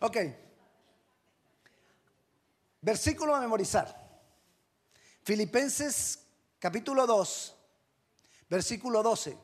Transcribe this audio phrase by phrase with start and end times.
[0.00, 0.16] Ok.
[2.80, 4.06] Versículo a memorizar.
[5.22, 6.20] Filipenses
[6.58, 7.56] capítulo 2,
[8.48, 9.36] versículo 12.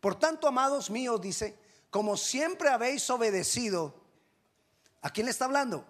[0.00, 1.58] Por tanto, amados míos, dice,
[1.90, 4.02] como siempre habéis obedecido,
[5.02, 5.86] ¿a quién le está hablando?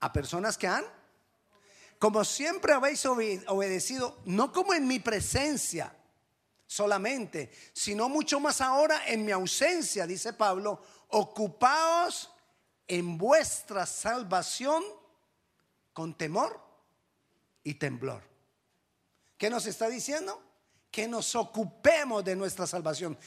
[0.00, 0.84] A personas que han,
[1.98, 5.92] como siempre habéis obedecido, no como en mi presencia
[6.66, 12.30] solamente, sino mucho más ahora en mi ausencia, dice Pablo, ocupaos
[12.88, 14.82] en vuestra salvación
[15.92, 16.60] con temor
[17.64, 18.22] y temblor.
[19.36, 20.42] ¿Qué nos está diciendo?
[20.90, 23.18] Que nos ocupemos de nuestra salvación.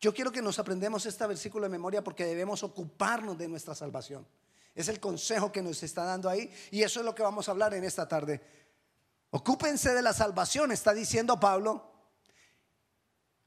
[0.00, 4.26] Yo quiero que nos aprendamos este versículo de memoria porque debemos ocuparnos de nuestra salvación.
[4.74, 7.50] Es el consejo que nos está dando ahí y eso es lo que vamos a
[7.50, 8.40] hablar en esta tarde.
[9.30, 11.90] Ocúpense de la salvación, está diciendo Pablo.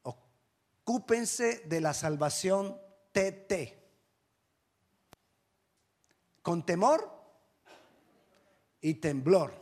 [0.04, 2.78] Ocúpense de la salvación
[3.12, 3.83] TT.
[6.44, 7.10] Con temor
[8.82, 9.54] y temblor.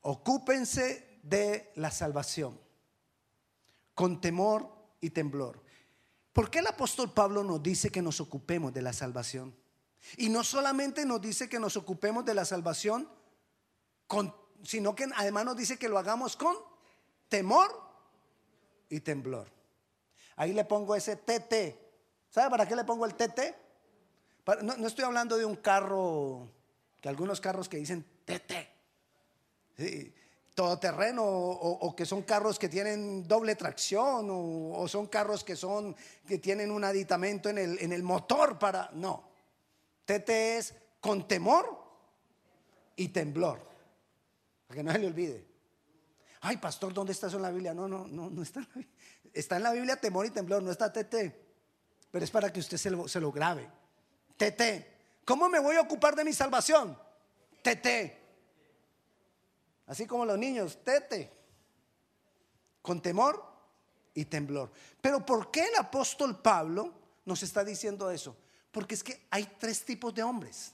[0.00, 2.58] Ocúpense de la salvación.
[3.94, 4.68] Con temor
[5.00, 5.62] y temblor.
[6.32, 9.54] ¿Por qué el apóstol Pablo nos dice que nos ocupemos de la salvación?
[10.16, 13.08] Y no solamente nos dice que nos ocupemos de la salvación,
[14.62, 16.56] sino que además nos dice que lo hagamos con
[17.28, 17.70] temor
[18.88, 19.48] y temblor.
[20.36, 21.78] Ahí le pongo ese TT.
[22.30, 23.63] ¿Sabe para qué le pongo el TT?
[24.62, 26.48] No, estoy hablando de un carro,
[27.00, 28.52] que algunos carros que dicen TT.
[29.76, 30.14] Sí,
[30.54, 36.38] todoterreno o, que son carros que tienen doble tracción o, son carros que son que
[36.38, 39.28] tienen un aditamento en el, en el motor para no
[40.04, 41.76] TT es con temor
[42.94, 43.68] y temblor
[44.68, 45.44] para que no se le olvide
[46.42, 48.74] ay pastor dónde está eso en la Biblia no no no no está en la
[48.76, 48.94] Biblia.
[49.32, 51.34] está en la Biblia temor y temblor no está TT
[52.12, 53.68] pero es para que usted se lo, se lo grabe
[54.36, 56.98] TT ¿cómo me voy a ocupar de mi salvación?
[57.62, 58.24] TT
[59.86, 61.30] Así como los niños, tete,
[62.80, 63.42] con temor
[64.14, 64.70] y temblor.
[65.00, 66.92] Pero ¿por qué el apóstol Pablo
[67.24, 68.36] nos está diciendo eso?
[68.70, 70.72] Porque es que hay tres tipos de hombres.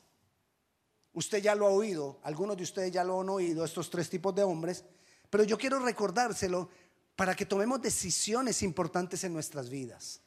[1.13, 4.33] Usted ya lo ha oído, algunos de ustedes ya lo han oído, estos tres tipos
[4.35, 4.85] de hombres,
[5.29, 6.69] pero yo quiero recordárselo
[7.17, 10.21] para que tomemos decisiones importantes en nuestras vidas.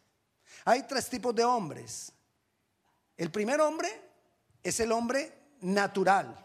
[0.66, 2.12] Hay tres tipos de hombres.
[3.18, 3.90] El primer hombre
[4.62, 6.40] es el hombre natural.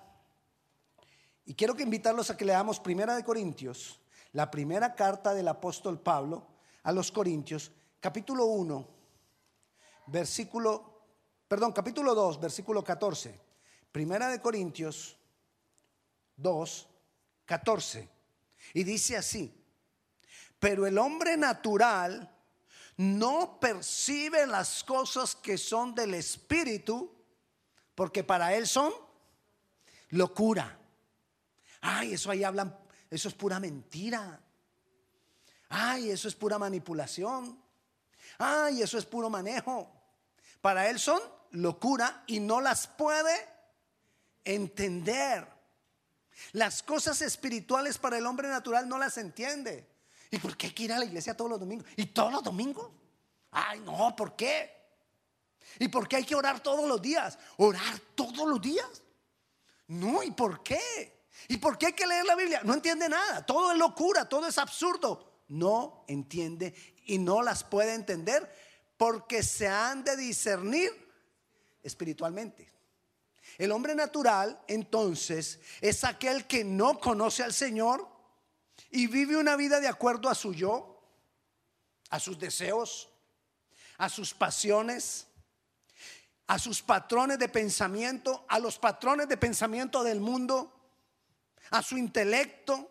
[1.44, 4.00] Y quiero que invitarlos a que leamos Primera de Corintios,
[4.32, 6.46] la primera carta del apóstol Pablo
[6.82, 8.88] a los Corintios, capítulo 1,
[10.08, 11.06] versículo,
[11.48, 13.40] perdón, capítulo 2, versículo 14.
[13.90, 15.16] Primera de Corintios
[16.36, 16.88] 2,
[17.46, 18.08] 14.
[18.74, 19.54] Y dice así,
[20.58, 22.37] pero el hombre natural
[22.98, 27.10] no percibe las cosas que son del Espíritu,
[27.94, 28.92] porque para él son
[30.10, 30.78] locura
[31.80, 32.76] Ay, eso ahí hablan,
[33.10, 34.40] eso es pura mentira.
[35.68, 37.60] Ay, eso es pura manipulación.
[38.38, 39.90] Ay, eso es puro manejo.
[40.60, 41.20] Para él son
[41.52, 43.34] locura y no las puede
[44.44, 45.46] entender.
[46.52, 49.88] Las cosas espirituales para el hombre natural no las entiende.
[50.30, 51.86] ¿Y por qué hay que ir a la iglesia todos los domingos?
[51.96, 52.90] ¿Y todos los domingos?
[53.50, 54.70] Ay, no, ¿por qué?
[55.78, 57.38] ¿Y por qué hay que orar todos los días?
[57.56, 59.02] ¿Orar todos los días?
[59.86, 61.26] No, ¿y por qué?
[61.48, 62.60] ¿Y por qué hay que leer la Biblia?
[62.64, 63.44] No entiende nada.
[63.46, 65.42] Todo es locura, todo es absurdo.
[65.48, 66.74] No entiende
[67.06, 68.52] y no las puede entender
[68.98, 70.90] porque se han de discernir
[71.82, 72.70] espiritualmente.
[73.56, 78.06] El hombre natural, entonces, es aquel que no conoce al Señor
[78.90, 81.02] y vive una vida de acuerdo a su yo,
[82.10, 83.08] a sus deseos,
[83.98, 85.26] a sus pasiones,
[86.46, 90.78] a sus patrones de pensamiento, a los patrones de pensamiento del mundo
[91.70, 92.90] a su intelecto.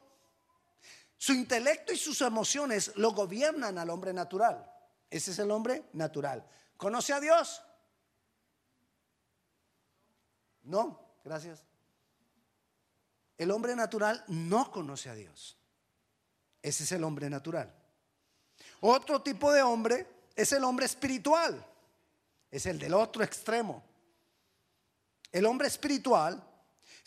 [1.18, 4.72] Su intelecto y sus emociones lo gobiernan al hombre natural.
[5.10, 6.46] Ese es el hombre natural.
[6.76, 7.62] ¿Conoce a Dios?
[10.64, 11.64] No, gracias.
[13.38, 15.57] El hombre natural no conoce a Dios.
[16.62, 17.74] Ese es el hombre natural.
[18.82, 21.66] Otro tipo de hombre es el hombre espiritual.
[22.50, 23.84] Es el del otro extremo.
[25.32, 26.44] El hombre espiritual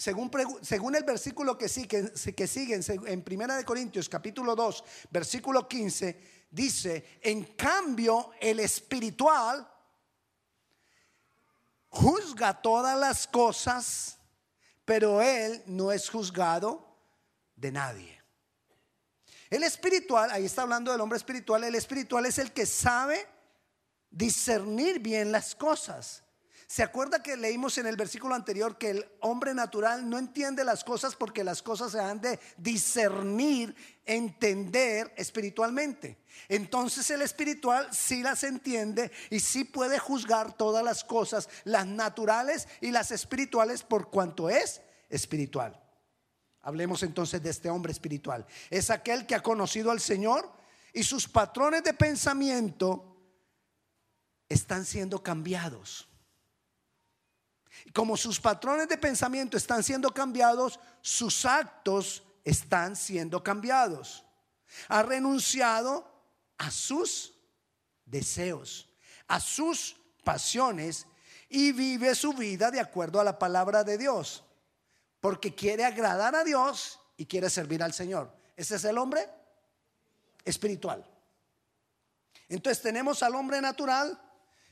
[0.01, 6.47] según, el versículo que sigue, que sigue en Primera de Corintios capítulo 2, versículo 15,
[6.51, 9.71] dice, en cambio el espiritual
[11.91, 14.17] juzga todas las cosas,
[14.87, 16.97] pero él no es juzgado
[17.55, 18.20] de nadie.
[19.51, 23.27] El espiritual, ahí está hablando del hombre espiritual, el espiritual es el que sabe
[24.11, 26.23] discernir bien las cosas
[26.71, 30.85] ¿Se acuerda que leímos en el versículo anterior que el hombre natural no entiende las
[30.85, 33.75] cosas porque las cosas se han de discernir,
[34.07, 36.19] entender espiritualmente?
[36.49, 42.69] Entonces el espiritual sí las entiende y sí puede juzgar todas las cosas, las naturales
[42.81, 45.90] y las espirituales por cuanto es espiritual.
[46.63, 48.47] Hablemos entonces de este hombre espiritual.
[48.69, 50.51] Es aquel que ha conocido al Señor
[50.93, 53.17] y sus patrones de pensamiento
[54.49, 56.09] están siendo cambiados.
[57.95, 64.25] Como sus patrones de pensamiento están siendo cambiados, sus actos están siendo cambiados.
[64.89, 66.11] Ha renunciado
[66.59, 67.35] a sus
[68.05, 68.89] deseos,
[69.29, 71.07] a sus pasiones
[71.49, 74.45] y vive su vida de acuerdo a la palabra de Dios,
[75.21, 78.33] porque quiere agradar a Dios y quiere servir al Señor.
[78.57, 79.29] Ese es el hombre
[80.45, 81.05] espiritual.
[82.49, 84.21] Entonces tenemos al hombre natural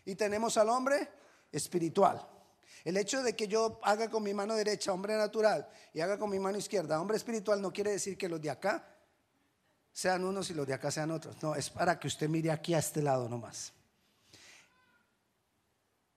[0.05, 1.09] y tenemos al hombre
[1.53, 2.27] espiritual.
[2.85, 6.31] El hecho de que yo haga con mi mano derecha hombre natural y haga con
[6.31, 8.97] mi mano izquierda hombre espiritual no quiere decir que los de acá
[9.93, 11.43] sean unos y los de acá sean otros.
[11.43, 13.73] No, es para que usted mire aquí a este lado nomás.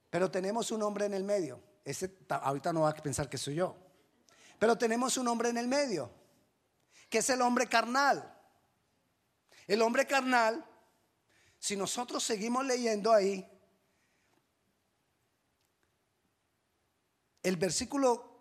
[0.10, 1.60] Pero tenemos un hombre en el medio.
[1.84, 3.76] Ese, ahorita no va a pensar que soy yo.
[4.62, 6.12] Pero tenemos un hombre en el medio,
[7.10, 8.32] que es el hombre carnal.
[9.66, 10.64] El hombre carnal,
[11.58, 13.44] si nosotros seguimos leyendo ahí,
[17.42, 18.40] el versículo,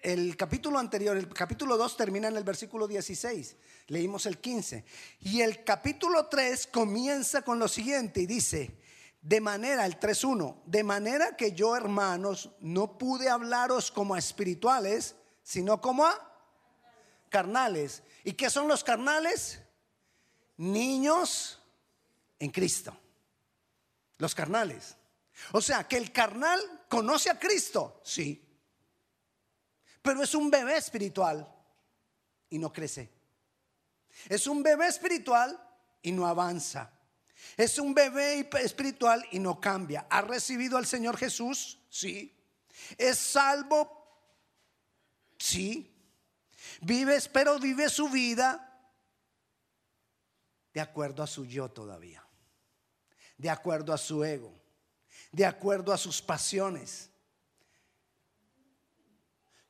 [0.00, 3.56] el capítulo anterior, el capítulo 2 termina en el versículo 16,
[3.88, 4.86] leímos el 15,
[5.20, 8.81] y el capítulo 3 comienza con lo siguiente y dice,
[9.22, 15.14] de manera, el 3.1, de manera que yo hermanos no pude hablaros como a espirituales,
[15.44, 16.32] sino como a
[17.28, 18.02] carnales.
[18.24, 19.62] ¿Y qué son los carnales?
[20.56, 21.60] Niños
[22.40, 22.96] en Cristo.
[24.18, 24.96] Los carnales.
[25.52, 28.44] O sea, que el carnal conoce a Cristo, sí.
[30.02, 31.48] Pero es un bebé espiritual
[32.50, 33.08] y no crece.
[34.28, 35.58] Es un bebé espiritual
[36.02, 36.91] y no avanza.
[37.56, 40.06] Es un bebé espiritual y no cambia.
[40.10, 41.78] ¿Ha recibido al Señor Jesús?
[41.88, 42.34] Sí.
[42.96, 44.00] ¿Es salvo?
[45.38, 45.88] Sí.
[46.80, 48.68] Vive, pero vive su vida
[50.72, 52.26] de acuerdo a su yo todavía.
[53.36, 54.62] De acuerdo a su ego
[55.32, 57.10] de acuerdo a sus pasiones.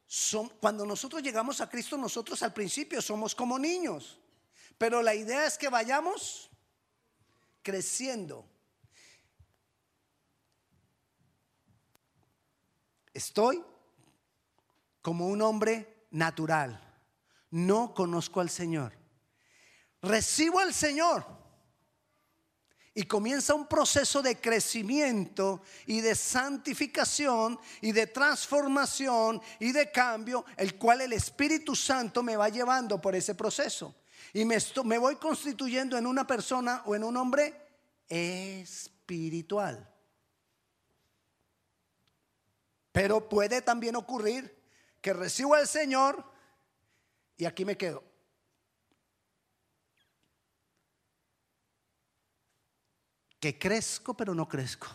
[0.07, 4.19] Son, cuando nosotros llegamos a Cristo, nosotros al principio somos como niños,
[4.77, 6.51] pero la idea es que vayamos
[7.62, 8.44] creciendo.
[13.14, 13.62] Estoy
[15.00, 16.81] como un hombre natural,
[17.50, 18.93] no conozco al Señor.
[20.00, 21.25] Recibo al Señor
[22.94, 30.44] y comienza un proceso de crecimiento y de santificación y de transformación y de cambio,
[30.56, 33.94] el cual el Espíritu Santo me va llevando por ese proceso.
[34.33, 37.55] Y me, me voy constituyendo en una persona o en un hombre
[38.09, 39.89] espiritual.
[42.93, 44.55] Pero puede también ocurrir
[45.01, 46.25] que recibo al Señor
[47.37, 48.13] y aquí me quedo.
[53.43, 54.87] que crezco pero no crezco,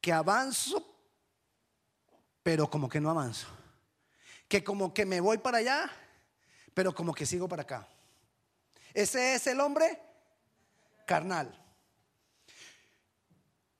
[0.00, 0.84] que avanzo
[2.42, 3.46] pero como que no avanzo,
[4.48, 5.92] que como que me voy para allá
[6.78, 7.88] pero como que sigo para acá.
[8.94, 10.00] Ese es el hombre
[11.04, 11.52] carnal.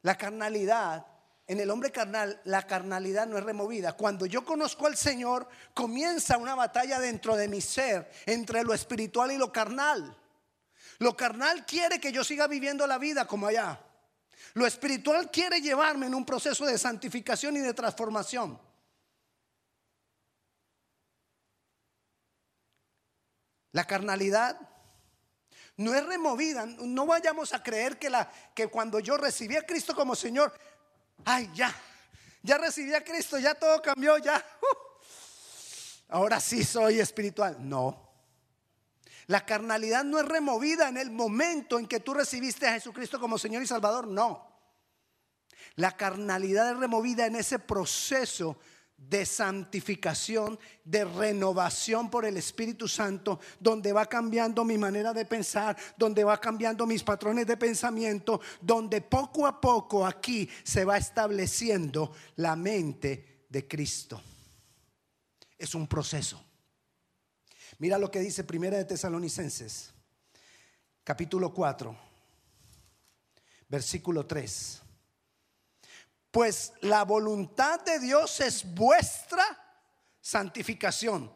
[0.02, 1.07] La carnalidad,
[1.47, 3.93] en el hombre carnal, la carnalidad no es removida.
[3.93, 9.31] Cuando yo conozco al Señor, comienza una batalla dentro de mi ser entre lo espiritual
[9.31, 10.17] y lo carnal.
[10.99, 13.81] Lo carnal quiere que yo siga viviendo la vida como allá.
[14.55, 18.59] Lo espiritual quiere llevarme en un proceso de santificación y de transformación.
[23.78, 24.58] La carnalidad
[25.76, 26.66] no es removida.
[26.66, 30.52] No vayamos a creer que, la, que cuando yo recibí a Cristo como Señor,
[31.25, 31.73] ay, ya,
[32.42, 34.44] ya recibí a Cristo, ya todo cambió, ya.
[34.61, 34.76] Uh,
[36.08, 37.56] ahora sí soy espiritual.
[37.61, 38.11] No.
[39.28, 43.38] La carnalidad no es removida en el momento en que tú recibiste a Jesucristo como
[43.38, 44.44] Señor y Salvador, no.
[45.76, 48.58] La carnalidad es removida en ese proceso
[48.99, 55.76] de santificación, de renovación por el Espíritu Santo, donde va cambiando mi manera de pensar,
[55.97, 62.12] donde va cambiando mis patrones de pensamiento, donde poco a poco aquí se va estableciendo
[62.37, 64.21] la mente de Cristo.
[65.57, 66.45] Es un proceso.
[67.78, 69.93] Mira lo que dice Primera de Tesalonicenses,
[71.05, 71.97] capítulo 4,
[73.69, 74.83] versículo 3.
[76.30, 79.44] Pues la voluntad de Dios es vuestra
[80.20, 81.32] santificación.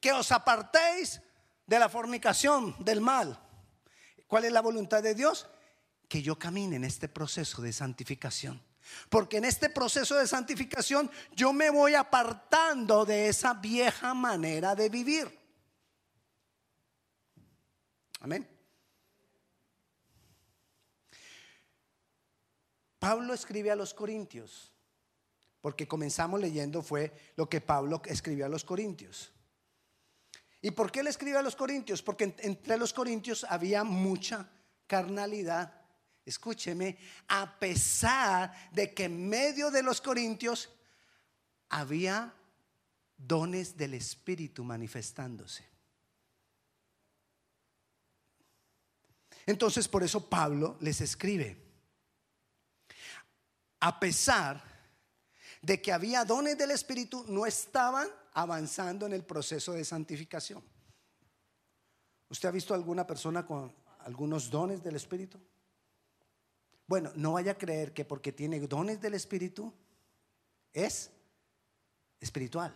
[0.00, 1.20] Que os apartéis
[1.66, 3.40] de la fornicación, del mal.
[4.26, 5.46] ¿Cuál es la voluntad de Dios?
[6.08, 8.62] Que yo camine en este proceso de santificación.
[9.08, 14.88] Porque en este proceso de santificación yo me voy apartando de esa vieja manera de
[14.88, 15.40] vivir.
[18.20, 18.53] Amén.
[23.04, 24.72] Pablo escribe a los Corintios,
[25.60, 29.30] porque comenzamos leyendo fue lo que Pablo escribió a los Corintios.
[30.62, 32.00] ¿Y por qué le escribe a los Corintios?
[32.00, 34.48] Porque entre los Corintios había mucha
[34.86, 35.82] carnalidad.
[36.24, 36.96] Escúcheme,
[37.28, 40.70] a pesar de que en medio de los Corintios
[41.68, 42.32] había
[43.18, 45.62] dones del Espíritu manifestándose.
[49.44, 51.63] Entonces por eso Pablo les escribe,
[53.84, 54.64] a pesar
[55.60, 60.64] de que había dones del Espíritu, no estaban avanzando en el proceso de santificación.
[62.30, 65.38] ¿Usted ha visto alguna persona con algunos dones del Espíritu?
[66.86, 69.70] Bueno, no vaya a creer que porque tiene dones del Espíritu
[70.72, 71.10] es
[72.20, 72.74] espiritual.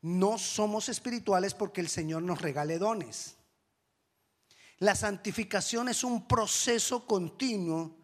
[0.00, 3.36] No somos espirituales porque el Señor nos regale dones.
[4.78, 8.03] La santificación es un proceso continuo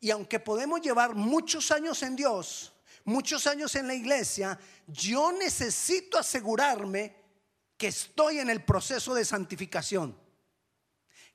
[0.00, 2.72] y aunque podemos llevar muchos años en Dios,
[3.04, 7.16] muchos años en la iglesia, yo necesito asegurarme
[7.76, 10.18] que estoy en el proceso de santificación,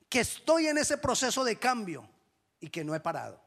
[0.08, 2.08] que estoy en ese proceso de cambio
[2.60, 3.42] y que no he parado.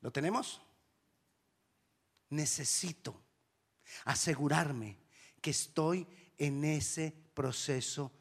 [0.00, 0.60] ¿Lo tenemos?
[2.30, 3.22] Necesito
[4.04, 4.98] asegurarme
[5.40, 6.06] que estoy
[6.38, 8.12] en ese proceso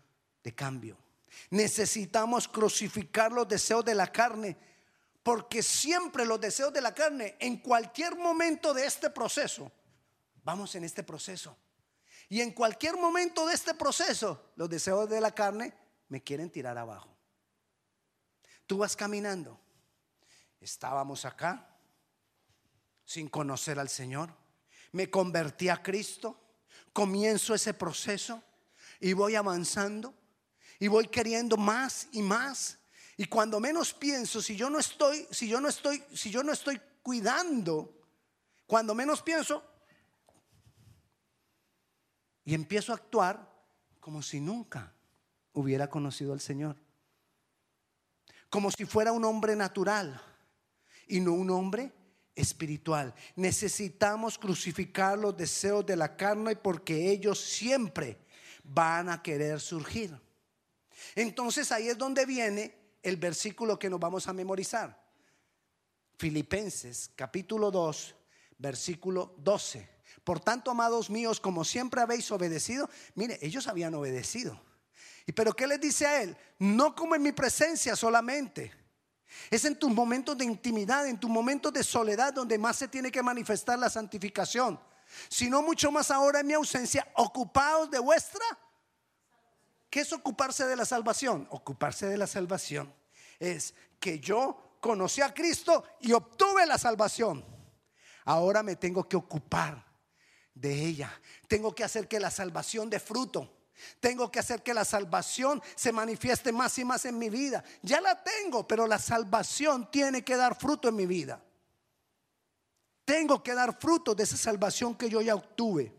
[0.44, 0.98] de cambio.
[1.50, 4.58] Necesitamos crucificar los deseos de la carne,
[5.24, 9.72] porque siempre los deseos de la carne, en cualquier momento de este proceso,
[10.44, 11.58] vamos en este proceso.
[12.30, 15.74] Y en cualquier momento de este proceso, los deseos de la carne
[16.08, 17.16] me quieren tirar abajo.
[18.66, 19.60] Tú vas caminando.
[20.62, 21.68] Estábamos acá
[23.04, 24.34] sin conocer al Señor.
[24.94, 26.40] Me convertí a Cristo.
[26.94, 28.42] Comienzo ese proceso
[29.00, 30.14] y voy avanzando
[30.82, 32.80] y voy queriendo más y más.
[33.16, 36.52] Y cuando menos pienso, si yo no estoy, si yo no estoy, si yo no
[36.52, 38.02] estoy cuidando,
[38.66, 39.64] cuando menos pienso
[42.44, 43.48] y empiezo a actuar
[44.00, 44.92] como si nunca
[45.54, 46.76] hubiera conocido al Señor.
[48.50, 50.20] Como si fuera un hombre natural
[51.08, 51.94] y no un hombre
[52.34, 53.14] espiritual.
[53.36, 58.18] Necesitamos crucificar los deseos de la carne porque ellos siempre
[58.64, 60.20] van a querer surgir.
[61.16, 65.02] Entonces ahí es donde viene el versículo que nos vamos a memorizar.
[66.18, 68.16] Filipenses capítulo 2,
[68.58, 69.90] versículo 12.
[70.24, 74.62] Por tanto, amados míos, como siempre habéis obedecido, mire, ellos habían obedecido.
[75.26, 76.38] ¿Y pero qué les dice a él?
[76.60, 78.72] No como en mi presencia solamente.
[79.50, 83.12] Es en tus momentos de intimidad, en tus momentos de soledad donde más se tiene
[83.12, 84.80] que manifestar la santificación.
[85.30, 88.44] Sino mucho más ahora en mi ausencia, ocupados de vuestra
[89.92, 91.48] ¿Qué es ocuparse de la salvación?
[91.52, 92.92] Ocuparse de la salvación
[93.38, 97.46] es que yo conocí a Cristo y obtuve la salvación.
[98.24, 99.86] Ahora me tengo que ocupar
[100.56, 101.12] de ella.
[101.50, 103.52] Tengo que hacer que la salvación dé fruto.
[104.00, 107.62] Tengo que hacer que la salvación se manifieste más y más en mi vida.
[107.82, 111.44] Ya la tengo, pero la salvación tiene que dar fruto en mi vida.
[113.04, 115.94] Tengo que dar fruto de esa salvación que yo ya obtuve.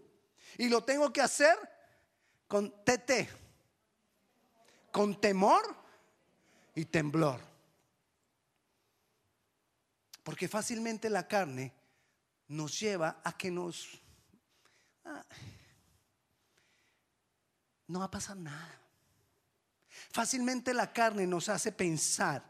[0.56, 1.58] Y lo tengo que hacer
[2.48, 3.41] con TT,
[4.92, 5.64] con temor
[6.74, 7.40] y temblor.
[10.22, 11.72] Porque fácilmente la carne
[12.46, 13.88] nos lleva a que nos...
[15.04, 15.24] Ah,
[17.88, 18.78] no va a pasar nada.
[20.12, 22.44] Fácilmente la carne nos hace pensar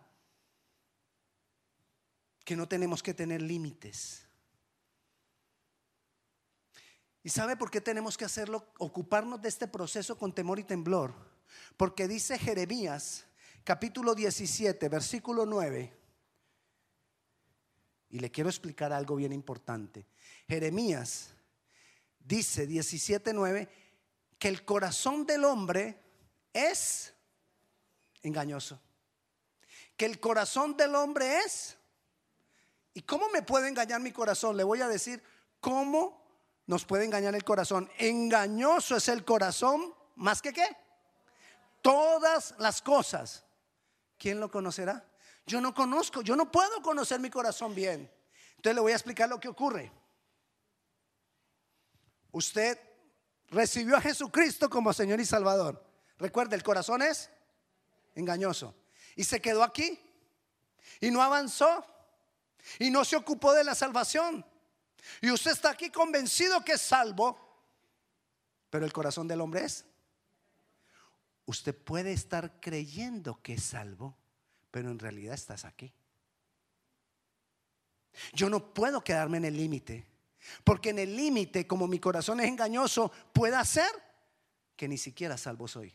[2.45, 4.27] que no tenemos que tener límites.
[7.23, 8.67] ¿Y sabe por qué tenemos que hacerlo?
[8.79, 11.32] Ocuparnos de este proceso con temor y temblor
[11.77, 13.27] porque dice Jeremías
[13.65, 15.93] capítulo 17, versículo 9.
[18.11, 20.07] Y le quiero explicar algo bien importante.
[20.49, 21.35] Jeremías
[22.19, 23.69] dice 17:9
[24.39, 25.99] que el corazón del hombre
[26.53, 27.15] es
[28.23, 28.81] engañoso.
[29.97, 31.77] Que el corazón del hombre es
[32.95, 34.57] ¿Y cómo me puede engañar mi corazón?
[34.57, 35.23] Le voy a decir
[35.61, 36.23] cómo
[36.67, 37.91] nos puede engañar el corazón.
[37.99, 40.77] Engañoso es el corazón más que qué?
[41.83, 43.45] Todas las cosas.
[44.17, 45.05] ¿Quién lo conocerá?
[45.47, 48.11] yo no conozco, yo no puedo conocer mi corazón bien.
[48.57, 49.91] Entonces le voy a explicar lo que ocurre.
[52.31, 52.79] Usted
[53.51, 55.85] recibió a Jesucristo como Señor y Salvador.
[56.19, 57.29] Recuerde, el corazón es
[58.15, 58.75] engañoso.
[59.17, 59.99] Y se quedó aquí.
[61.01, 61.85] Y no avanzó.
[62.79, 64.47] Y no se ocupó de la salvación.
[65.21, 67.39] Y usted está aquí convencido que es salvo.
[68.71, 69.85] Pero el corazón del hombre es.
[71.47, 74.17] Usted puede estar creyendo que es salvo,
[74.71, 75.93] pero en realidad estás aquí.
[78.33, 80.07] Yo no puedo quedarme en el límite,
[80.65, 83.91] porque en el límite, como mi corazón es engañoso, puede hacer
[84.77, 85.95] que ni siquiera salvo soy.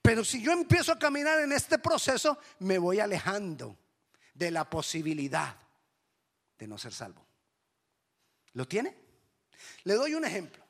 [0.00, 3.78] Pero si yo empiezo a caminar en este proceso, me voy alejando
[4.34, 5.56] de la posibilidad
[6.58, 7.24] de no ser salvo.
[8.54, 8.96] ¿Lo tiene?
[9.84, 10.61] Le doy un ejemplo.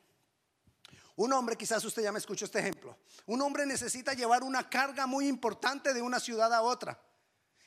[1.22, 5.06] Un hombre, quizás usted ya me escuchó este ejemplo, un hombre necesita llevar una carga
[5.06, 7.00] muy importante de una ciudad a otra.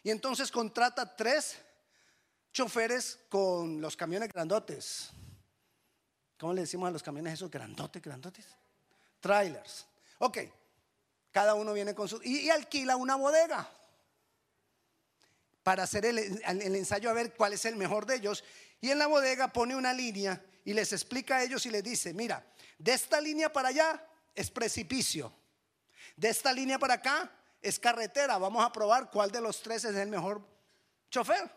[0.03, 1.55] Y entonces contrata tres
[2.51, 5.09] choferes con los camiones grandotes.
[6.37, 8.45] ¿Cómo le decimos a los camiones esos grandotes, grandotes?
[9.21, 9.85] Trailers.
[10.17, 10.39] Ok,
[11.31, 12.19] cada uno viene con su...
[12.25, 13.71] Y, alquila una bodega
[15.63, 18.43] para hacer el, el, ensayo a ver cuál es el mejor de ellos.
[18.81, 22.13] Y en la bodega pone una línea y les explica a ellos y les dice,
[22.13, 22.45] mira,
[22.77, 25.33] de esta línea para allá es precipicio.
[26.15, 28.37] De esta línea para acá es carretera.
[28.37, 30.41] Vamos a probar cuál de los tres es el mejor
[31.09, 31.49] chofer.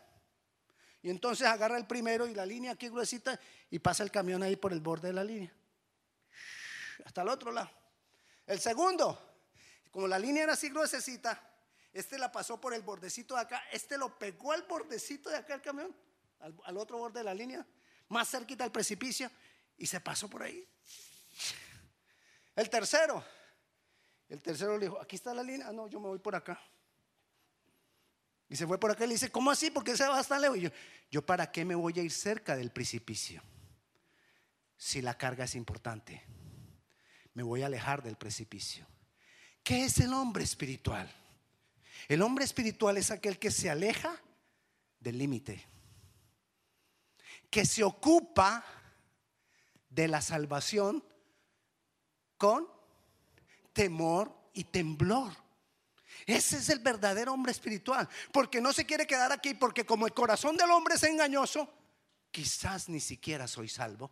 [1.02, 3.38] Y entonces agarra el primero y la línea aquí gruesita
[3.70, 5.52] y pasa el camión ahí por el borde de la línea.
[7.04, 7.70] Hasta el otro lado.
[8.46, 9.28] El segundo
[9.90, 11.42] como la línea era así gruesecita,
[11.92, 15.54] este la pasó por el bordecito de acá, este lo pegó al bordecito de acá
[15.54, 15.94] el camión,
[16.38, 17.66] al, otro borde de la línea,
[18.08, 19.30] más cerquita al precipicio,
[19.76, 20.66] y se pasó por ahí.
[22.54, 23.24] El tercero,
[24.28, 26.60] el tercero le dijo, aquí está la línea, ah, no, yo me voy por acá.
[28.48, 29.70] Y se fue por acá y le dice, ¿cómo así?
[29.70, 30.56] ¿Por qué se va hasta lejos?
[30.56, 30.70] Y yo,
[31.10, 33.42] ¿yo para qué me voy a ir cerca del precipicio?
[34.76, 36.24] Si la carga es importante,
[37.34, 38.86] me voy a alejar del precipicio.
[39.62, 41.12] ¿Qué es el hombre espiritual?
[42.08, 44.20] El hombre espiritual es aquel que se aleja
[44.98, 45.64] del límite,
[47.50, 48.64] que se ocupa
[49.90, 51.04] de la salvación
[52.38, 52.66] con
[53.72, 55.32] temor y temblor.
[56.26, 60.14] Ese es el verdadero hombre espiritual, porque no se quiere quedar aquí, porque como el
[60.14, 61.72] corazón del hombre es engañoso,
[62.30, 64.10] quizás ni siquiera soy salvo.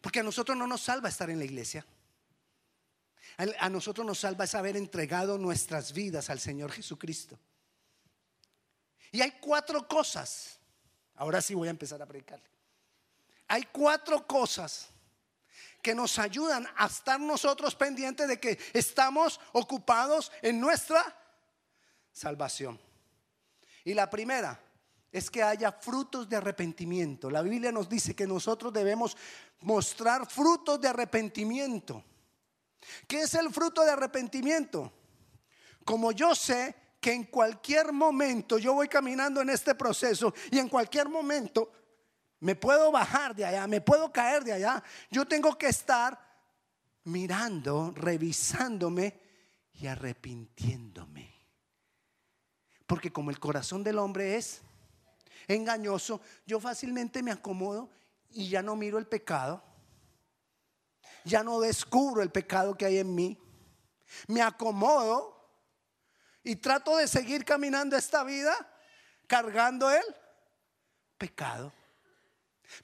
[0.00, 1.84] Porque a nosotros no nos salva estar en la iglesia.
[3.60, 7.38] A nosotros nos salva es haber entregado nuestras vidas al Señor Jesucristo.
[9.12, 10.58] Y hay cuatro cosas.
[11.14, 12.48] Ahora sí voy a empezar a predicarle.
[13.48, 14.90] Hay cuatro cosas
[15.82, 21.16] que nos ayudan a estar nosotros pendientes de que estamos ocupados en nuestra
[22.12, 22.80] salvación.
[23.84, 24.60] Y la primera
[25.10, 27.30] es que haya frutos de arrepentimiento.
[27.30, 29.16] La Biblia nos dice que nosotros debemos
[29.60, 32.04] mostrar frutos de arrepentimiento.
[33.06, 34.92] ¿Qué es el fruto de arrepentimiento?
[35.84, 40.68] Como yo sé que en cualquier momento yo voy caminando en este proceso y en
[40.68, 41.70] cualquier momento
[42.40, 46.18] me puedo bajar de allá, me puedo caer de allá, yo tengo que estar
[47.04, 49.20] mirando, revisándome
[49.74, 51.34] y arrepintiéndome.
[52.86, 54.62] Porque como el corazón del hombre es
[55.46, 57.90] engañoso, yo fácilmente me acomodo
[58.30, 59.62] y ya no miro el pecado
[61.28, 63.38] ya no descubro el pecado que hay en mí.
[64.26, 65.36] Me acomodo
[66.42, 68.54] y trato de seguir caminando esta vida
[69.26, 70.02] cargando el
[71.18, 71.72] pecado.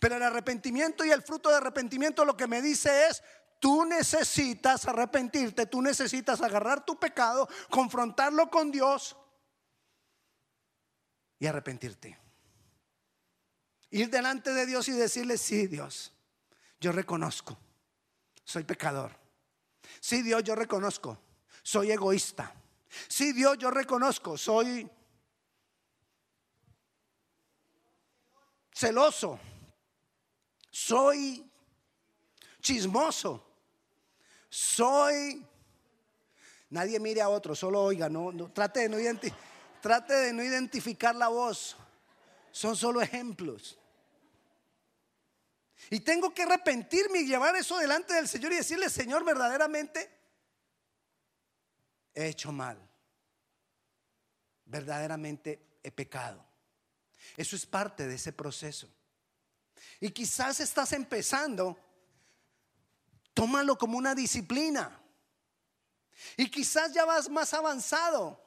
[0.00, 3.22] Pero el arrepentimiento y el fruto de arrepentimiento lo que me dice es,
[3.60, 9.16] tú necesitas arrepentirte, tú necesitas agarrar tu pecado, confrontarlo con Dios
[11.38, 12.18] y arrepentirte.
[13.90, 16.12] Ir delante de Dios y decirle, sí, Dios,
[16.80, 17.58] yo reconozco
[18.44, 19.12] soy pecador.
[20.00, 21.18] Sí, Dios, yo reconozco,
[21.62, 22.54] soy egoísta.
[23.08, 24.88] Sí, Dios, yo reconozco, soy
[28.72, 29.40] celoso.
[30.74, 31.48] Soy
[32.60, 33.46] chismoso.
[34.48, 35.46] Soy...
[36.70, 39.20] Nadie mire a otro, solo oiga, no, trate, de no
[39.80, 41.76] trate de no identificar la voz.
[42.50, 43.78] Son solo ejemplos.
[45.90, 50.10] Y tengo que arrepentirme y llevar eso delante del Señor y decirle, Señor, verdaderamente
[52.12, 52.76] he hecho mal.
[54.64, 56.44] Verdaderamente he pecado.
[57.37, 58.88] Eso es parte de ese proceso.
[60.00, 61.78] Y quizás estás empezando,
[63.32, 65.00] tómalo como una disciplina.
[66.36, 68.42] Y quizás ya vas más avanzado.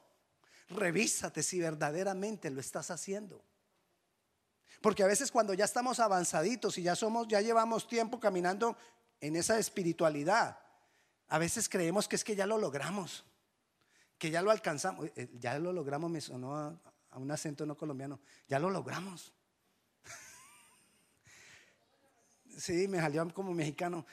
[0.70, 3.42] revísate si verdaderamente lo estás haciendo.
[4.80, 8.76] Porque a veces cuando ya estamos avanzaditos y ya somos, ya llevamos tiempo caminando
[9.20, 10.60] en esa espiritualidad,
[11.28, 13.24] a veces creemos que es que ya lo logramos,
[14.18, 15.06] que ya lo alcanzamos.
[15.16, 18.20] Eh, ya lo logramos, me sonó a, a un acento no colombiano.
[18.46, 19.32] Ya lo logramos.
[22.58, 24.04] Sí, me salió como mexicano.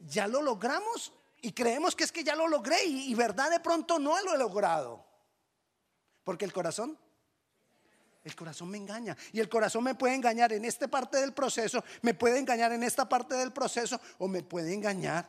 [0.00, 3.60] Ya lo logramos y creemos que es que ya lo logré y, y verdad de
[3.60, 5.04] pronto no lo he logrado.
[6.24, 6.98] Porque el corazón
[8.24, 9.16] el corazón me engaña.
[9.32, 12.82] Y el corazón me puede engañar en esta parte del proceso, me puede engañar en
[12.82, 15.28] esta parte del proceso o me puede engañar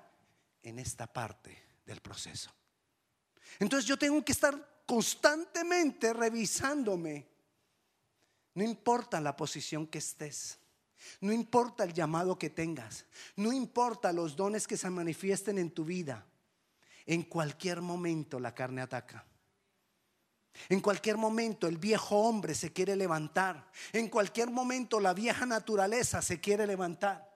[0.61, 2.51] en esta parte del proceso.
[3.59, 7.27] Entonces yo tengo que estar constantemente revisándome.
[8.55, 10.59] No importa la posición que estés.
[11.21, 13.05] No importa el llamado que tengas.
[13.35, 16.25] No importa los dones que se manifiesten en tu vida.
[17.05, 19.25] En cualquier momento la carne ataca.
[20.69, 23.69] En cualquier momento el viejo hombre se quiere levantar.
[23.91, 27.33] En cualquier momento la vieja naturaleza se quiere levantar.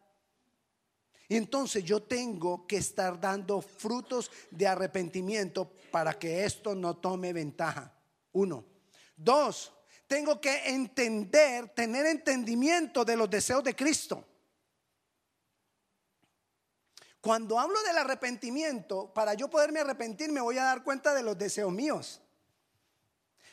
[1.30, 7.34] Y entonces yo tengo que estar dando frutos de arrepentimiento para que esto no tome
[7.34, 7.94] ventaja.
[8.32, 8.64] Uno.
[9.16, 9.74] Dos,
[10.08, 14.26] tengo que entender, tener entendimiento de los deseos de Cristo.
[17.20, 21.38] Cuando hablo del arrepentimiento, para yo poderme arrepentir me voy a dar cuenta de los
[21.38, 22.22] deseos míos.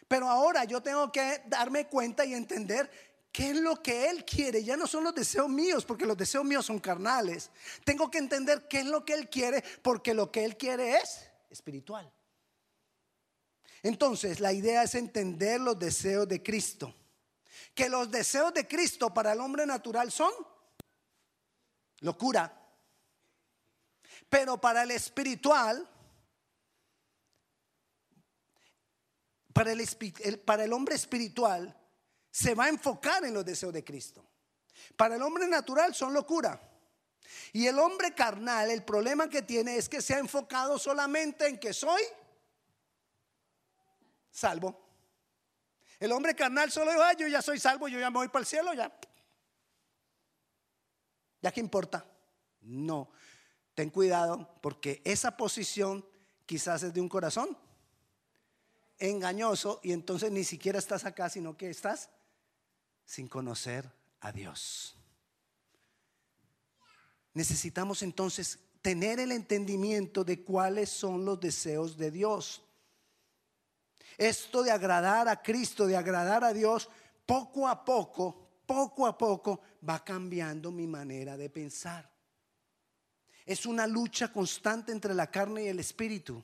[0.06, 2.88] Pero ahora yo tengo que darme cuenta y entender
[3.32, 4.62] qué es lo que Él quiere.
[4.62, 7.50] Ya no son los deseos míos, porque los deseos míos son carnales.
[7.84, 11.28] Tengo que entender qué es lo que Él quiere, porque lo que Él quiere es
[11.50, 12.12] espiritual.
[13.85, 16.94] Entonces, la idea es entender los deseos de Cristo.
[17.75, 20.33] Que los deseos de Cristo para el hombre natural son
[22.01, 22.51] locura.
[24.31, 25.87] Pero para el espiritual
[29.53, 31.79] para el, para el hombre espiritual
[32.31, 34.25] se va a enfocar en los deseos de Cristo.
[34.97, 36.59] Para el hombre natural son locura.
[37.53, 41.59] Y el hombre carnal, el problema que tiene es que se ha enfocado solamente en
[41.59, 42.03] que soy
[44.35, 44.85] salvo.
[46.01, 48.47] El hombre carnal solo dijo, yo ya soy salvo, yo ya me voy para el
[48.47, 48.92] cielo, ya.
[51.40, 52.05] ¿Ya qué importa?
[52.62, 53.11] No,
[53.75, 56.05] ten cuidado porque esa posición
[56.47, 57.57] quizás es de un corazón
[58.99, 62.11] engañoso y entonces ni siquiera estás acá, sino que estás
[63.05, 64.97] sin conocer a Dios.
[67.35, 72.63] Necesitamos entonces tener el entendimiento de cuáles son los deseos de Dios.
[74.18, 76.88] Esto de agradar a Cristo, de agradar a Dios,
[77.27, 82.11] poco a poco, poco a poco va cambiando mi manera de pensar.
[83.44, 86.42] Es una lucha constante entre la carne y el espíritu.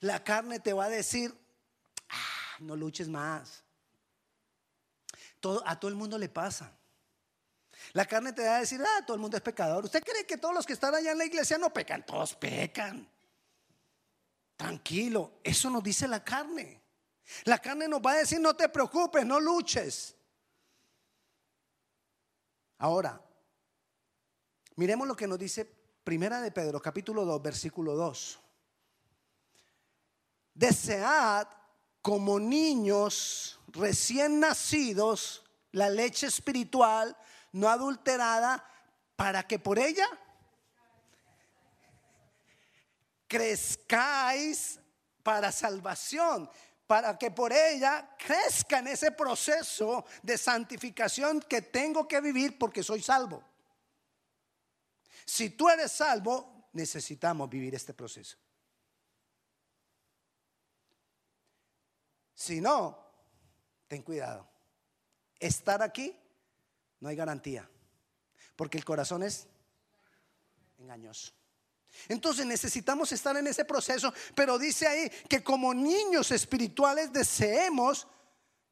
[0.00, 1.32] La carne te va a decir,
[2.08, 3.64] Ah, no luches más.
[5.40, 6.72] Todo, a todo el mundo le pasa.
[7.92, 9.84] La carne te va a decir, ah, todo el mundo es pecador.
[9.84, 12.04] ¿Usted cree que todos los que están allá en la iglesia no pecan?
[12.04, 13.08] Todos pecan.
[14.56, 16.80] Tranquilo, eso nos dice la carne.
[17.44, 20.14] La carne nos va a decir, no te preocupes, no luches.
[22.78, 23.20] Ahora,
[24.76, 25.64] miremos lo que nos dice
[26.04, 28.38] Primera de Pedro, capítulo 2, versículo 2.
[30.54, 31.48] Desead
[32.00, 37.16] como niños recién nacidos la leche espiritual
[37.52, 38.64] no adulterada
[39.16, 40.06] para que por ella
[43.26, 44.78] crezcáis
[45.22, 46.48] para salvación,
[46.86, 52.82] para que por ella crezca en ese proceso de santificación que tengo que vivir porque
[52.82, 53.42] soy salvo.
[55.24, 58.36] Si tú eres salvo, necesitamos vivir este proceso.
[62.34, 62.96] Si no,
[63.88, 64.48] ten cuidado.
[65.40, 66.16] Estar aquí
[67.00, 67.68] no hay garantía,
[68.54, 69.48] porque el corazón es
[70.78, 71.32] engañoso.
[72.08, 78.06] Entonces necesitamos estar en ese proceso, pero dice ahí que como niños espirituales deseemos,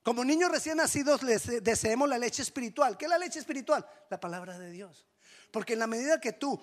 [0.03, 1.21] como niños recién nacidos
[1.63, 2.97] deseemos la leche espiritual.
[2.97, 3.87] ¿Qué es la leche espiritual?
[4.11, 5.07] La palabra de Dios.
[5.51, 6.61] Porque en la medida que tú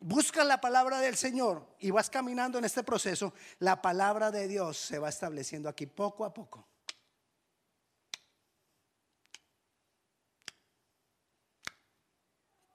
[0.00, 4.76] buscas la palabra del Señor y vas caminando en este proceso, la palabra de Dios
[4.76, 6.66] se va estableciendo aquí poco a poco.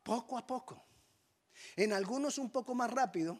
[0.03, 0.85] Poco a poco.
[1.75, 3.39] En algunos un poco más rápido,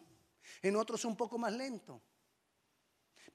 [0.61, 2.01] en otros un poco más lento.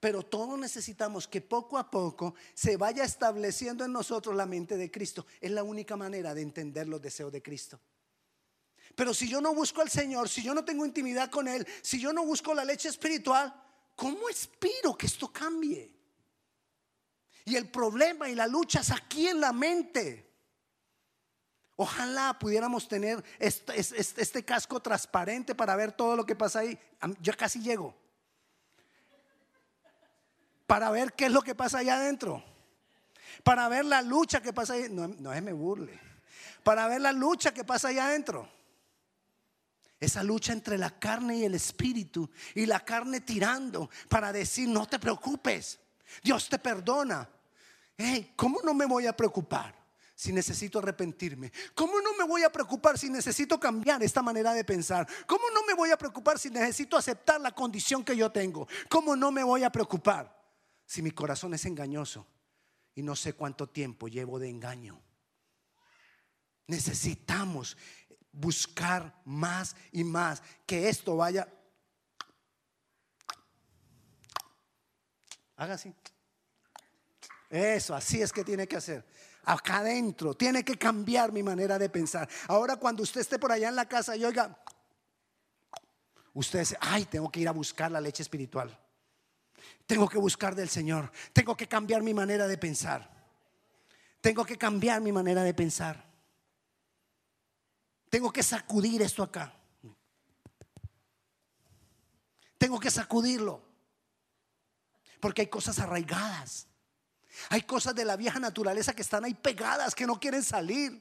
[0.01, 4.91] Pero todos necesitamos que poco a poco se vaya estableciendo en nosotros la mente de
[4.91, 5.27] Cristo.
[5.41, 7.81] Es la única manera de entender los deseos de Cristo.
[8.95, 12.01] Pero si yo no busco al Señor, si yo no tengo intimidad con Él, si
[12.01, 13.55] yo no busco la leche espiritual,
[13.95, 15.95] ¿cómo espero que esto cambie?
[17.45, 20.32] Y el problema y la lucha es aquí en la mente.
[21.77, 26.79] Ojalá pudiéramos tener este, casco transparente para ver todo lo que pasa ahí.
[27.21, 27.95] Yo casi llego.
[30.67, 32.43] Para ver qué es lo que pasa allá adentro.
[33.43, 34.89] Para ver la lucha que pasa ahí.
[34.91, 35.99] No, no me burle.
[36.63, 38.49] Para ver la lucha que pasa allá adentro.
[39.99, 42.31] Esa lucha entre la carne y el espíritu.
[42.55, 45.81] Y la carne tirando para decir, no te preocupes.
[46.23, 47.29] Dios te perdona.
[48.37, 49.82] ¿cómo no me voy a preocupar?
[50.23, 51.51] Si necesito arrepentirme?
[51.75, 55.05] ¿Cómo no me voy a preocupar si necesito cambiar esta manera de pensar?
[55.27, 58.69] ¿Cómo no me voy a preocupar si necesito aceptar la condición que yo tengo?
[58.89, 60.33] ¿Cómo no me voy a preocupar
[60.87, 62.25] si mi corazón es engañoso
[62.95, 65.03] y no sé cuánto tiempo llevo de engaño?
[66.69, 67.77] Necesitamos
[68.31, 71.53] buscar más y más que esto vaya.
[75.57, 75.93] Haga así.
[77.51, 79.05] Eso, así es que tiene que hacer
[79.45, 80.35] acá adentro.
[80.35, 82.29] Tiene que cambiar mi manera de pensar.
[82.49, 84.57] Ahora cuando usted esté por allá en la casa y oiga,
[86.35, 88.79] usted dice, ay, tengo que ir a buscar la leche espiritual.
[89.87, 91.11] Tengo que buscar del Señor.
[91.33, 93.11] Tengo que cambiar mi manera de pensar.
[94.21, 96.05] Tengo que cambiar mi manera de pensar.
[98.09, 99.55] Tengo que sacudir esto acá.
[102.59, 103.63] Tengo que sacudirlo.
[105.19, 106.69] Porque hay cosas arraigadas.
[107.49, 111.01] Hay cosas de la vieja naturaleza que están ahí pegadas, que no quieren salir.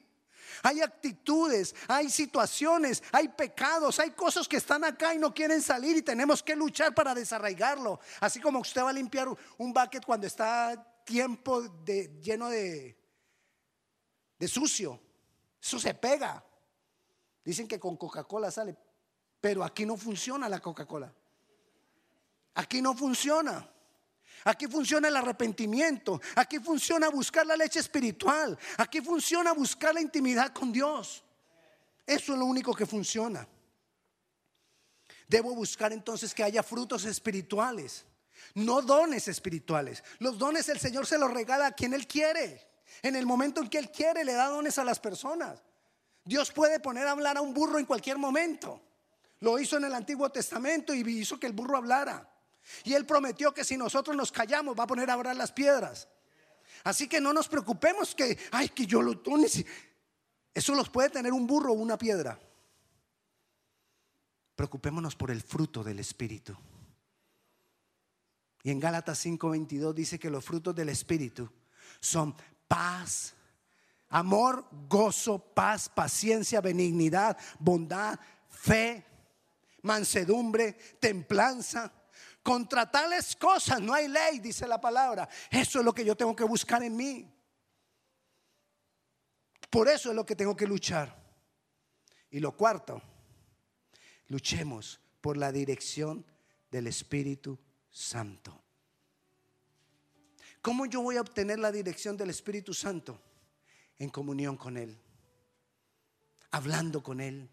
[0.63, 5.97] Hay actitudes, hay situaciones, hay pecados, hay cosas que están acá y no quieren salir
[5.97, 7.99] y tenemos que luchar para desarraigarlo.
[8.19, 12.97] Así como usted va a limpiar un bucket cuando está tiempo de, lleno de,
[14.37, 14.99] de sucio.
[15.61, 16.43] Eso se pega.
[17.43, 18.75] Dicen que con Coca-Cola sale,
[19.39, 21.11] pero aquí no funciona la Coca-Cola.
[22.55, 23.70] Aquí no funciona.
[24.43, 26.19] Aquí funciona el arrepentimiento.
[26.35, 28.57] Aquí funciona buscar la leche espiritual.
[28.77, 31.23] Aquí funciona buscar la intimidad con Dios.
[32.05, 33.47] Eso es lo único que funciona.
[35.27, 38.03] Debo buscar entonces que haya frutos espirituales,
[38.55, 40.03] no dones espirituales.
[40.19, 42.67] Los dones el Señor se los regala a quien Él quiere.
[43.01, 45.61] En el momento en que Él quiere, le da dones a las personas.
[46.25, 48.81] Dios puede poner a hablar a un burro en cualquier momento.
[49.39, 52.30] Lo hizo en el Antiguo Testamento y hizo que el burro hablara.
[52.83, 56.07] Y Él prometió que si nosotros nos callamos va a poner a orar las piedras.
[56.83, 59.47] Así que no nos preocupemos que, ay, que yo lo tome.
[60.53, 62.39] Eso los puede tener un burro o una piedra.
[64.55, 66.55] Preocupémonos por el fruto del Espíritu.
[68.63, 71.49] Y en Gálatas 5:22 dice que los frutos del Espíritu
[71.99, 72.35] son
[72.67, 73.33] paz,
[74.09, 78.19] amor, gozo, paz, paciencia, benignidad, bondad,
[78.49, 79.05] fe,
[79.81, 81.91] mansedumbre, templanza.
[82.43, 85.29] Contra tales cosas no hay ley, dice la palabra.
[85.49, 87.31] Eso es lo que yo tengo que buscar en mí.
[89.69, 91.15] Por eso es lo que tengo que luchar.
[92.29, 93.01] Y lo cuarto,
[94.27, 96.25] luchemos por la dirección
[96.71, 98.61] del Espíritu Santo.
[100.61, 103.19] ¿Cómo yo voy a obtener la dirección del Espíritu Santo?
[103.97, 104.97] En comunión con Él,
[106.49, 107.49] hablando con Él,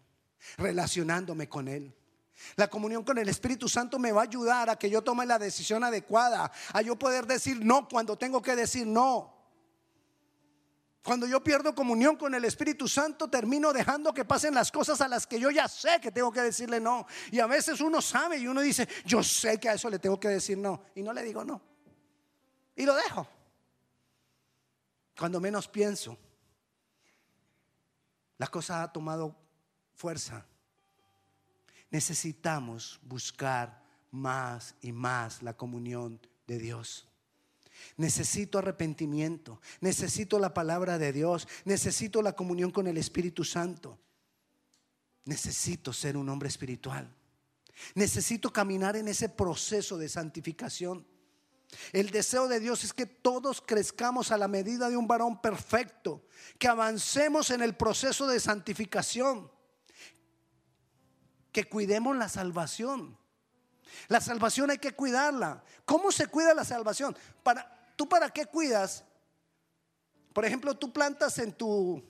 [0.57, 1.95] relacionándome con Él.
[2.55, 5.39] La comunión con el Espíritu Santo me va a ayudar a que yo tome la
[5.39, 9.39] decisión adecuada, a yo poder decir no cuando tengo que decir no.
[11.03, 15.07] Cuando yo pierdo comunión con el Espíritu Santo, termino dejando que pasen las cosas a
[15.07, 17.05] las que yo ya sé que tengo que decirle no.
[17.31, 20.19] Y a veces uno sabe y uno dice, yo sé que a eso le tengo
[20.19, 20.83] que decir no.
[20.95, 21.61] Y no le digo no.
[22.75, 23.27] Y lo dejo.
[25.17, 26.17] Cuando menos pienso,
[28.37, 29.35] la cosa ha tomado
[29.95, 30.45] fuerza
[31.91, 37.07] necesitamos buscar más y más la comunión de Dios.
[37.97, 43.97] Necesito arrepentimiento, necesito la palabra de Dios, necesito la comunión con el Espíritu Santo.
[45.25, 47.13] Necesito ser un hombre espiritual.
[47.95, 51.05] Necesito caminar en ese proceso de santificación.
[51.93, 56.25] El deseo de Dios es que todos crezcamos a la medida de un varón perfecto,
[56.57, 59.49] que avancemos en el proceso de santificación
[61.67, 63.17] cuidemos la salvación.
[64.07, 65.63] La salvación hay que cuidarla.
[65.85, 67.17] ¿Cómo se cuida la salvación?
[67.43, 69.03] Para, ¿Tú para qué cuidas?
[70.33, 72.01] Por ejemplo, tú plantas en tu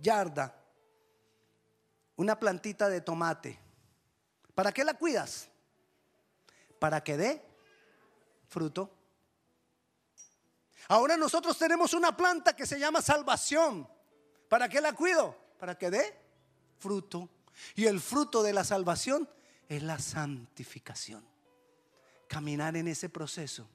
[0.00, 0.54] yarda
[2.16, 3.58] una plantita de tomate.
[4.54, 5.48] ¿Para qué la cuidas?
[6.78, 7.44] Para que dé
[8.48, 8.90] fruto.
[10.88, 13.86] Ahora nosotros tenemos una planta que se llama salvación.
[14.48, 15.36] ¿Para qué la cuido?
[15.58, 16.18] Para que dé
[16.78, 17.28] fruto.
[17.74, 19.28] Y el fruto de la salvación
[19.68, 21.24] es la santificación.
[22.28, 23.68] Caminar en ese proceso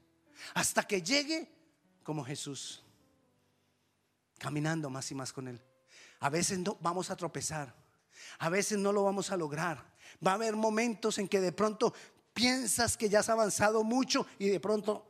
[0.53, 1.49] hasta que llegue
[2.03, 2.83] como Jesús,
[4.37, 5.61] caminando más y más con Él.
[6.19, 7.73] A veces no, vamos a tropezar,
[8.39, 9.91] a veces no lo vamos a lograr.
[10.25, 11.93] Va a haber momentos en que de pronto
[12.33, 15.07] piensas que ya has avanzado mucho y de pronto,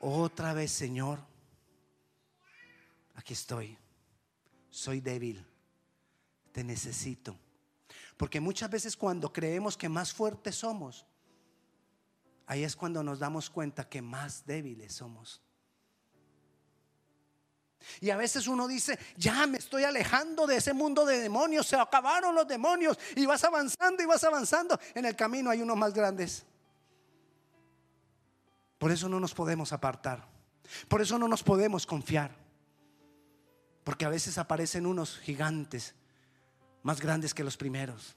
[0.00, 1.18] otra vez Señor,
[3.14, 3.76] aquí estoy,
[4.70, 5.44] soy débil,
[6.64, 7.38] necesito.
[8.16, 11.06] Porque muchas veces cuando creemos que más fuertes somos,
[12.46, 15.40] ahí es cuando nos damos cuenta que más débiles somos.
[18.00, 21.76] Y a veces uno dice, ya me estoy alejando de ese mundo de demonios, se
[21.76, 24.78] acabaron los demonios y vas avanzando y vas avanzando.
[24.94, 26.44] En el camino hay unos más grandes.
[28.78, 30.26] Por eso no nos podemos apartar.
[30.88, 32.36] Por eso no nos podemos confiar.
[33.84, 35.94] Porque a veces aparecen unos gigantes
[36.82, 38.16] más grandes que los primeros.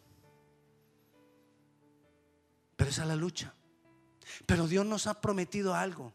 [2.75, 3.53] Pero esa es la lucha.
[4.45, 6.13] Pero Dios nos ha prometido algo,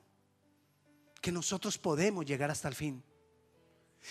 [1.20, 3.02] que nosotros podemos llegar hasta el fin.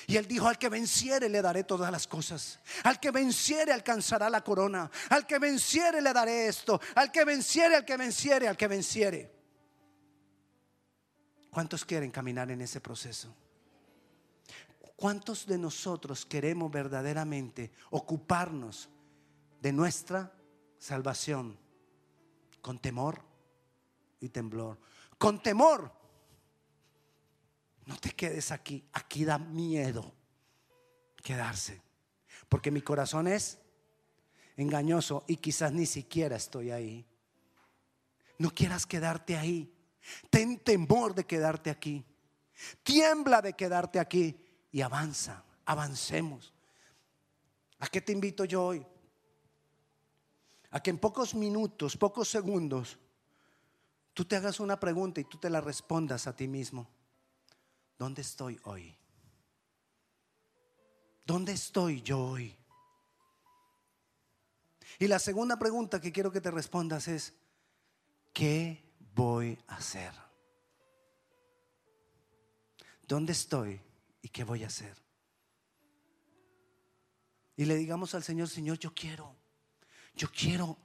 [0.07, 2.59] Y él dijo, al que venciere le daré todas las cosas.
[2.83, 4.91] Al que venciere alcanzará la corona.
[5.09, 6.79] Al que venciere le daré esto.
[6.95, 9.31] Al que venciere, al que venciere, al que venciere.
[11.49, 13.33] ¿Cuántos quieren caminar en ese proceso?
[14.95, 18.89] ¿Cuántos de nosotros queremos verdaderamente ocuparnos
[19.61, 20.31] de nuestra
[20.77, 21.57] salvación
[22.61, 23.21] con temor
[24.21, 24.79] y temblor?
[25.17, 25.91] Con temor
[27.85, 28.83] no te quedes aquí.
[28.93, 30.13] Aquí da miedo
[31.23, 31.81] quedarse.
[32.49, 33.59] Porque mi corazón es
[34.57, 37.05] engañoso y quizás ni siquiera estoy ahí.
[38.37, 39.71] No quieras quedarte ahí.
[40.29, 42.05] Ten temor de quedarte aquí.
[42.83, 44.44] Tiembla de quedarte aquí
[44.75, 45.41] y avanza.
[45.63, 46.53] Avancemos.
[47.79, 48.85] ¿A qué te invito yo hoy?
[50.71, 52.99] A que en pocos minutos, pocos segundos,
[54.13, 56.89] tú te hagas una pregunta y tú te la respondas a ti mismo.
[57.97, 58.93] ¿dónde estoy hoy?
[61.25, 62.53] ¿Dónde estoy yo hoy?
[64.99, 67.33] Y la segunda pregunta que quiero que te respondas es,
[68.33, 68.83] ¿qué
[69.13, 70.11] voy a hacer?
[73.07, 73.84] ¿Dónde estoy
[74.25, 74.97] y qué voy a hacer?
[77.55, 79.35] Y le digamos al Señor, Señor, yo quiero,
[80.15, 80.79] yo quiero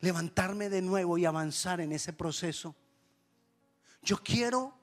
[0.00, 2.74] levantarme de nuevo y avanzar en ese proceso.
[4.02, 4.76] Yo quiero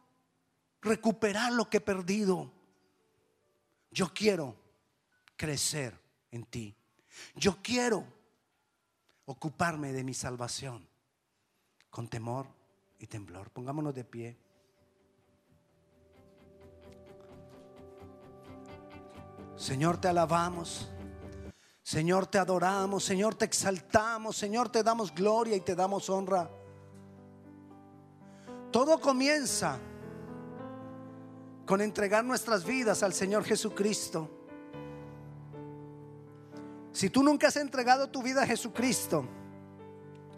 [0.81, 2.49] recuperar lo que he perdido.
[3.91, 4.55] Yo quiero
[5.35, 5.93] crecer
[6.31, 6.73] en ti.
[7.35, 8.07] Yo quiero
[9.25, 10.87] ocuparme de mi salvación
[11.89, 12.47] con temor
[12.97, 13.49] y temblor.
[13.51, 14.37] Pongámonos de pie.
[19.59, 20.87] Señor, te alabamos.
[21.83, 23.03] Señor, te adoramos.
[23.03, 24.37] Señor, te exaltamos.
[24.37, 26.49] Señor, te damos gloria y te damos honra.
[28.71, 29.77] Todo comienza
[31.65, 34.29] con entregar nuestras vidas al Señor Jesucristo.
[36.93, 39.27] Si tú nunca has entregado tu vida a Jesucristo,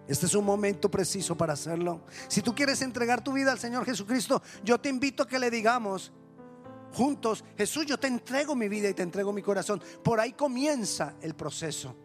[0.08, 2.02] este es un momento preciso para hacerlo.
[2.28, 5.52] Si tú quieres entregar tu vida al Señor Jesucristo, yo te invito a que le
[5.52, 6.12] digamos
[6.94, 9.82] juntos, Jesús, yo te entrego mi vida y te entrego mi corazón.
[10.04, 11.96] Por ahí comienza el proceso.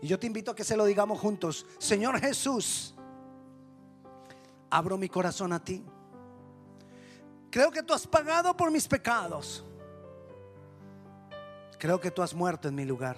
[0.00, 2.94] Y yo te invito a que se lo digamos juntos, Señor Jesús,
[4.70, 5.82] abro mi corazón a ti.
[7.50, 9.64] Creo que tú has pagado por mis pecados.
[11.78, 13.16] Creo que tú has muerto en mi lugar.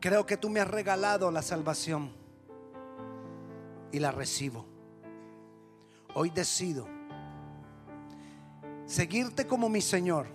[0.00, 2.12] Creo que tú me has regalado la salvación
[3.92, 4.64] y la recibo.
[6.14, 6.97] Hoy decido
[8.88, 10.26] seguirte como mi Señor,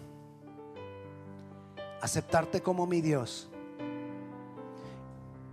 [2.02, 3.50] aceptarte como mi Dios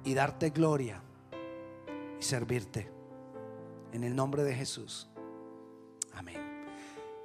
[0.04, 1.02] y darte gloria
[2.20, 2.88] y servirte.
[3.92, 5.08] En el nombre de Jesús.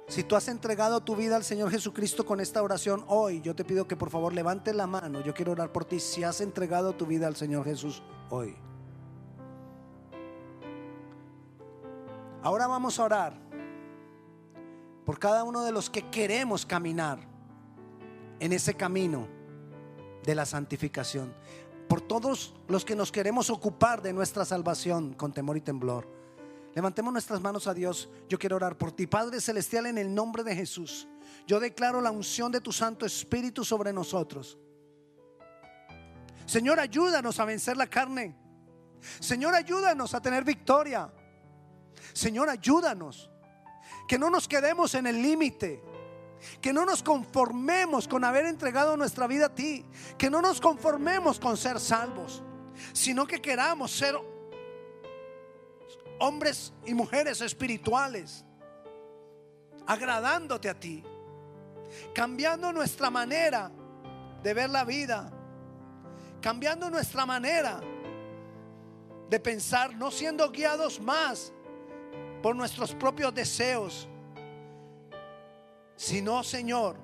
[0.08, 3.64] Si tú has entregado tu vida al Señor Jesucristo con esta oración hoy, yo te
[3.64, 5.20] pido que por favor levante la mano.
[5.20, 8.56] Yo quiero orar por ti si has entregado tu vida al Señor Jesús hoy.
[12.40, 13.45] Ahora vamos a orar
[15.06, 17.20] por cada uno de los que queremos caminar
[18.40, 19.28] en ese camino
[20.24, 21.32] de la santificación.
[21.88, 26.08] Por todos los que nos queremos ocupar de nuestra salvación con temor y temblor.
[26.74, 28.10] Levantemos nuestras manos a Dios.
[28.28, 29.06] Yo quiero orar por ti.
[29.06, 31.06] Padre Celestial, en el nombre de Jesús.
[31.46, 34.58] Yo declaro la unción de tu Santo Espíritu sobre nosotros.
[36.46, 38.36] Señor, ayúdanos a vencer la carne.
[39.20, 41.12] Señor, ayúdanos a tener victoria.
[42.12, 43.30] Señor, ayúdanos.
[44.06, 45.82] Que no nos quedemos en el límite.
[46.60, 49.84] Que no nos conformemos con haber entregado nuestra vida a ti.
[50.18, 52.42] Que no nos conformemos con ser salvos.
[52.92, 54.16] Sino que queramos ser
[56.18, 58.44] hombres y mujeres espirituales,
[59.86, 61.04] agradándote a ti,
[62.14, 63.70] cambiando nuestra manera
[64.42, 65.30] de ver la vida,
[66.40, 67.80] cambiando nuestra manera
[69.28, 71.52] de pensar, no siendo guiados más
[72.42, 74.08] por nuestros propios deseos,
[75.96, 76.96] sino, Señor,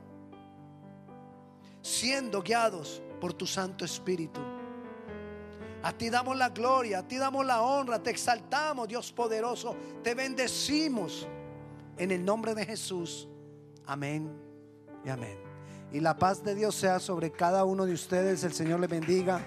[1.81, 4.41] siendo guiados por tu Santo Espíritu.
[5.83, 10.15] A ti damos la gloria, a ti damos la honra, te exaltamos, Dios poderoso, te
[10.15, 11.27] bendecimos
[11.97, 13.29] en el nombre de Jesús.
[13.87, 14.31] Amén
[15.05, 15.37] y amén.
[15.93, 18.45] Y la paz de Dios sea sobre cada uno de ustedes.
[18.45, 19.45] El Señor le bendiga.